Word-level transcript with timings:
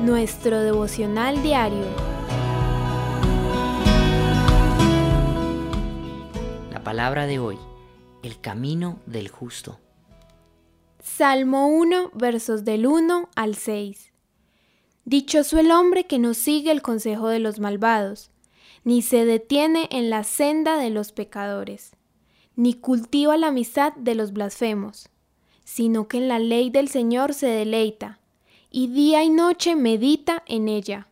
nuestro 0.00 0.60
devocional 0.60 1.42
diario. 1.42 1.84
La 6.72 6.82
palabra 6.84 7.26
de 7.26 7.38
hoy, 7.38 7.58
el 8.22 8.40
camino 8.40 9.00
del 9.06 9.28
justo. 9.28 9.80
Salmo 11.02 11.68
1, 11.68 12.10
versos 12.14 12.64
del 12.64 12.86
1 12.86 13.30
al 13.34 13.54
6. 13.56 14.12
Dichoso 15.04 15.58
el 15.58 15.70
hombre 15.70 16.06
que 16.06 16.18
no 16.18 16.34
sigue 16.34 16.70
el 16.70 16.82
consejo 16.82 17.28
de 17.28 17.40
los 17.40 17.58
malvados, 17.58 18.30
ni 18.84 19.02
se 19.02 19.24
detiene 19.24 19.88
en 19.90 20.10
la 20.10 20.22
senda 20.22 20.76
de 20.76 20.90
los 20.90 21.12
pecadores, 21.12 21.96
ni 22.54 22.74
cultiva 22.74 23.36
la 23.36 23.48
amistad 23.48 23.92
de 23.94 24.14
los 24.14 24.32
blasfemos, 24.32 25.08
sino 25.64 26.06
que 26.06 26.18
en 26.18 26.28
la 26.28 26.38
ley 26.38 26.70
del 26.70 26.88
Señor 26.88 27.34
se 27.34 27.46
deleita, 27.46 28.20
y 28.70 28.88
día 28.88 29.22
y 29.22 29.30
noche 29.30 29.76
medita 29.76 30.42
en 30.46 30.68
ella. 30.68 31.08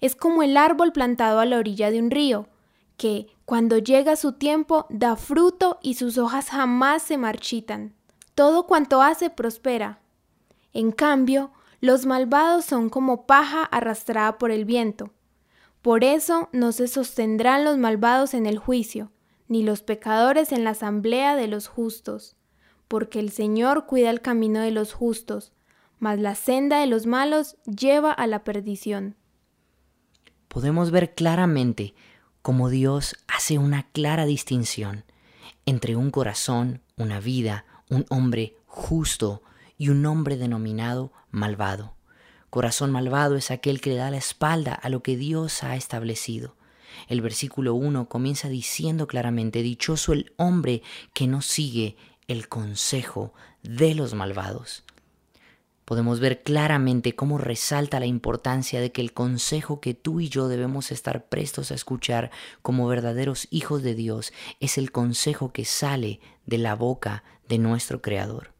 Es 0.00 0.16
como 0.16 0.42
el 0.42 0.56
árbol 0.56 0.92
plantado 0.92 1.40
a 1.40 1.46
la 1.46 1.58
orilla 1.58 1.90
de 1.90 2.00
un 2.00 2.10
río, 2.10 2.48
que, 2.96 3.28
cuando 3.44 3.78
llega 3.78 4.16
su 4.16 4.32
tiempo, 4.32 4.86
da 4.88 5.16
fruto 5.16 5.78
y 5.82 5.94
sus 5.94 6.18
hojas 6.18 6.50
jamás 6.50 7.02
se 7.02 7.18
marchitan. 7.18 7.94
Todo 8.34 8.66
cuanto 8.66 9.02
hace 9.02 9.30
prospera. 9.30 10.00
En 10.72 10.92
cambio, 10.92 11.52
los 11.80 12.06
malvados 12.06 12.64
son 12.64 12.88
como 12.88 13.26
paja 13.26 13.62
arrastrada 13.64 14.38
por 14.38 14.50
el 14.50 14.64
viento. 14.64 15.12
Por 15.82 16.04
eso 16.04 16.48
no 16.52 16.72
se 16.72 16.88
sostendrán 16.88 17.64
los 17.64 17.78
malvados 17.78 18.34
en 18.34 18.46
el 18.46 18.58
juicio, 18.58 19.12
ni 19.48 19.62
los 19.62 19.82
pecadores 19.82 20.52
en 20.52 20.64
la 20.64 20.70
asamblea 20.70 21.36
de 21.36 21.46
los 21.46 21.68
justos, 21.68 22.36
porque 22.88 23.20
el 23.20 23.30
Señor 23.30 23.86
cuida 23.86 24.10
el 24.10 24.20
camino 24.20 24.60
de 24.60 24.72
los 24.72 24.92
justos, 24.92 25.52
mas 25.98 26.18
la 26.18 26.34
senda 26.34 26.80
de 26.80 26.86
los 26.86 27.06
malos 27.06 27.56
lleva 27.64 28.12
a 28.12 28.26
la 28.26 28.44
perdición. 28.44 29.16
Podemos 30.48 30.90
ver 30.90 31.14
claramente 31.14 31.94
cómo 32.42 32.70
Dios 32.70 33.16
hace 33.28 33.58
una 33.58 33.84
clara 33.90 34.24
distinción 34.24 35.04
entre 35.66 35.96
un 35.96 36.10
corazón, 36.10 36.80
una 36.96 37.20
vida, 37.20 37.64
un 37.90 38.06
hombre 38.08 38.56
justo 38.66 39.42
y 39.76 39.88
un 39.88 40.06
hombre 40.06 40.36
denominado 40.36 41.12
malvado. 41.30 41.96
Corazón 42.50 42.90
malvado 42.90 43.36
es 43.36 43.50
aquel 43.50 43.80
que 43.80 43.90
le 43.90 43.96
da 43.96 44.10
la 44.10 44.16
espalda 44.16 44.72
a 44.72 44.88
lo 44.88 45.02
que 45.02 45.16
Dios 45.16 45.62
ha 45.62 45.76
establecido. 45.76 46.56
El 47.08 47.20
versículo 47.20 47.74
1 47.74 48.08
comienza 48.08 48.48
diciendo 48.48 49.06
claramente, 49.06 49.62
Dichoso 49.62 50.12
el 50.12 50.32
hombre 50.36 50.82
que 51.12 51.26
no 51.26 51.42
sigue 51.42 51.96
el 52.28 52.48
consejo 52.48 53.34
de 53.62 53.94
los 53.94 54.14
malvados. 54.14 54.85
Podemos 55.86 56.18
ver 56.18 56.42
claramente 56.42 57.14
cómo 57.14 57.38
resalta 57.38 58.00
la 58.00 58.06
importancia 58.06 58.80
de 58.80 58.90
que 58.90 59.00
el 59.00 59.12
consejo 59.12 59.80
que 59.80 59.94
tú 59.94 60.18
y 60.18 60.28
yo 60.28 60.48
debemos 60.48 60.90
estar 60.90 61.28
prestos 61.28 61.70
a 61.70 61.76
escuchar 61.76 62.32
como 62.60 62.88
verdaderos 62.88 63.46
hijos 63.52 63.84
de 63.84 63.94
Dios 63.94 64.32
es 64.58 64.78
el 64.78 64.90
consejo 64.90 65.52
que 65.52 65.64
sale 65.64 66.18
de 66.44 66.58
la 66.58 66.74
boca 66.74 67.22
de 67.48 67.58
nuestro 67.58 68.02
Creador. 68.02 68.52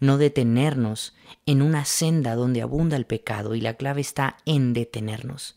No 0.00 0.18
detenernos 0.18 1.14
en 1.46 1.62
una 1.62 1.86
senda 1.86 2.34
donde 2.34 2.60
abunda 2.60 2.98
el 2.98 3.06
pecado 3.06 3.54
y 3.54 3.62
la 3.62 3.74
clave 3.78 4.02
está 4.02 4.36
en 4.44 4.74
detenernos. 4.74 5.56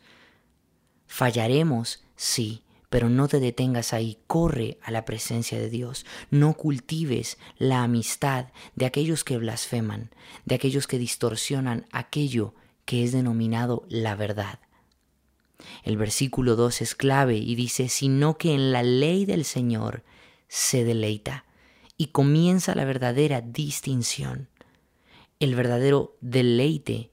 Fallaremos, 1.05 2.01
sí, 2.15 2.62
pero 2.93 3.09
no 3.09 3.27
te 3.27 3.39
detengas 3.39 3.91
ahí, 3.91 4.19
corre 4.27 4.77
a 4.83 4.91
la 4.91 5.03
presencia 5.03 5.57
de 5.57 5.67
Dios, 5.67 6.05
no 6.29 6.53
cultives 6.53 7.39
la 7.57 7.81
amistad 7.81 8.49
de 8.75 8.85
aquellos 8.85 9.23
que 9.23 9.39
blasfeman, 9.39 10.11
de 10.45 10.53
aquellos 10.53 10.85
que 10.85 10.99
distorsionan 10.99 11.87
aquello 11.91 12.53
que 12.85 13.03
es 13.03 13.11
denominado 13.11 13.83
la 13.89 14.13
verdad. 14.13 14.59
El 15.81 15.97
versículo 15.97 16.55
2 16.55 16.83
es 16.83 16.93
clave 16.93 17.35
y 17.37 17.55
dice, 17.55 17.89
sino 17.89 18.37
que 18.37 18.53
en 18.53 18.71
la 18.71 18.83
ley 18.83 19.25
del 19.25 19.43
Señor 19.43 20.03
se 20.47 20.83
deleita 20.83 21.45
y 21.97 22.09
comienza 22.09 22.75
la 22.75 22.85
verdadera 22.85 23.41
distinción, 23.41 24.49
el 25.39 25.55
verdadero 25.55 26.15
deleite 26.21 27.09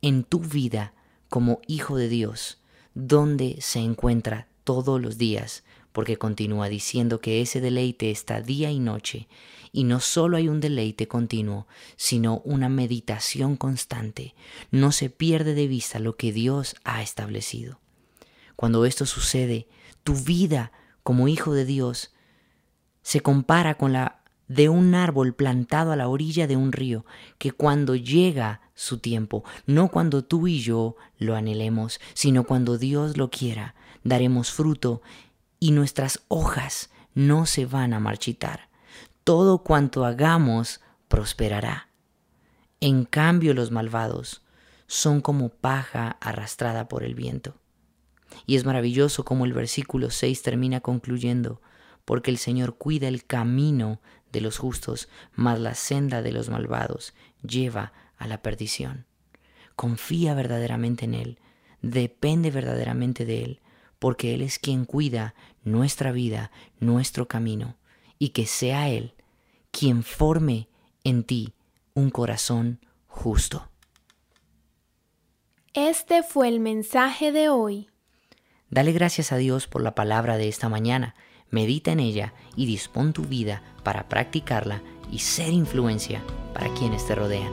en 0.00 0.24
tu 0.24 0.40
vida 0.40 0.94
como 1.28 1.60
hijo 1.66 1.98
de 1.98 2.08
Dios, 2.08 2.62
donde 2.94 3.58
se 3.60 3.80
encuentra 3.80 4.48
todos 4.64 5.00
los 5.00 5.18
días, 5.18 5.64
porque 5.92 6.16
continúa 6.16 6.68
diciendo 6.68 7.20
que 7.20 7.40
ese 7.40 7.60
deleite 7.60 8.10
está 8.10 8.40
día 8.40 8.70
y 8.70 8.78
noche, 8.78 9.28
y 9.72 9.84
no 9.84 10.00
solo 10.00 10.36
hay 10.36 10.48
un 10.48 10.60
deleite 10.60 11.08
continuo, 11.08 11.66
sino 11.96 12.38
una 12.44 12.68
meditación 12.68 13.56
constante. 13.56 14.34
No 14.70 14.92
se 14.92 15.10
pierde 15.10 15.54
de 15.54 15.68
vista 15.68 15.98
lo 15.98 16.16
que 16.16 16.32
Dios 16.32 16.76
ha 16.84 17.02
establecido. 17.02 17.78
Cuando 18.56 18.84
esto 18.84 19.06
sucede, 19.06 19.68
tu 20.02 20.14
vida 20.14 20.72
como 21.02 21.28
hijo 21.28 21.54
de 21.54 21.64
Dios 21.64 22.12
se 23.02 23.20
compara 23.20 23.76
con 23.76 23.92
la 23.92 24.20
de 24.48 24.68
un 24.68 24.96
árbol 24.96 25.32
plantado 25.32 25.92
a 25.92 25.96
la 25.96 26.08
orilla 26.08 26.48
de 26.48 26.56
un 26.56 26.72
río, 26.72 27.06
que 27.38 27.52
cuando 27.52 27.94
llega 27.94 28.62
su 28.74 28.98
tiempo, 28.98 29.44
no 29.66 29.88
cuando 29.88 30.24
tú 30.24 30.48
y 30.48 30.60
yo 30.60 30.96
lo 31.18 31.36
anhelemos, 31.36 32.00
sino 32.14 32.42
cuando 32.42 32.76
Dios 32.76 33.16
lo 33.16 33.30
quiera, 33.30 33.76
daremos 34.04 34.50
fruto 34.50 35.02
y 35.58 35.72
nuestras 35.72 36.22
hojas 36.28 36.90
no 37.14 37.46
se 37.46 37.66
van 37.66 37.92
a 37.92 38.00
marchitar. 38.00 38.68
Todo 39.24 39.62
cuanto 39.62 40.04
hagamos 40.04 40.80
prosperará. 41.08 41.88
En 42.80 43.04
cambio 43.04 43.52
los 43.52 43.70
malvados 43.70 44.42
son 44.86 45.20
como 45.20 45.50
paja 45.50 46.16
arrastrada 46.20 46.88
por 46.88 47.04
el 47.04 47.14
viento. 47.14 47.54
Y 48.46 48.56
es 48.56 48.64
maravilloso 48.64 49.24
como 49.24 49.44
el 49.44 49.52
versículo 49.52 50.10
6 50.10 50.42
termina 50.42 50.80
concluyendo, 50.80 51.60
porque 52.04 52.30
el 52.30 52.38
Señor 52.38 52.76
cuida 52.76 53.08
el 53.08 53.24
camino 53.24 54.00
de 54.32 54.40
los 54.40 54.58
justos, 54.58 55.08
mas 55.34 55.60
la 55.60 55.74
senda 55.74 56.22
de 56.22 56.32
los 56.32 56.48
malvados 56.48 57.14
lleva 57.42 57.92
a 58.16 58.26
la 58.26 58.42
perdición. 58.42 59.06
Confía 59.76 60.34
verdaderamente 60.34 61.04
en 61.04 61.14
Él, 61.14 61.38
depende 61.82 62.50
verdaderamente 62.50 63.24
de 63.24 63.44
Él, 63.44 63.60
porque 64.00 64.34
Él 64.34 64.42
es 64.42 64.58
quien 64.58 64.84
cuida 64.84 65.36
nuestra 65.62 66.10
vida, 66.10 66.50
nuestro 66.80 67.28
camino, 67.28 67.76
y 68.18 68.30
que 68.30 68.46
sea 68.46 68.88
Él 68.88 69.14
quien 69.70 70.02
forme 70.02 70.68
en 71.04 71.22
ti 71.22 71.54
un 71.94 72.10
corazón 72.10 72.80
justo. 73.06 73.70
Este 75.74 76.24
fue 76.24 76.48
el 76.48 76.58
mensaje 76.58 77.30
de 77.30 77.48
hoy. 77.48 77.88
Dale 78.68 78.90
gracias 78.90 79.30
a 79.30 79.36
Dios 79.36 79.68
por 79.68 79.82
la 79.82 79.94
palabra 79.94 80.36
de 80.36 80.48
esta 80.48 80.68
mañana 80.68 81.14
medita 81.50 81.92
en 81.92 82.00
ella 82.00 82.32
y 82.56 82.66
dispón 82.66 83.12
tu 83.12 83.22
vida 83.24 83.62
para 83.82 84.08
practicarla 84.08 84.82
y 85.10 85.18
ser 85.18 85.52
influencia 85.52 86.22
para 86.54 86.72
quienes 86.74 87.06
te 87.06 87.14
rodean. 87.14 87.52